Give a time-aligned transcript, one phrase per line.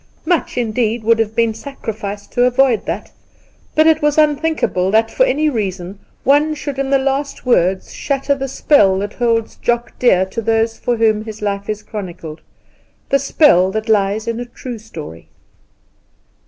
[0.25, 3.11] Much, indeed, would have been sacrificed to avoid that;
[3.75, 8.33] but it was unthinkable that, for any reason, one should in the last words shatter
[8.33, 12.41] the spell that holds Jock dear to those for whom his life is chronicled
[13.09, 15.29] the spell that lies in 'a true story.'